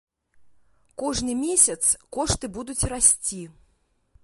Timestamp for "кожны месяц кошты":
1.01-2.51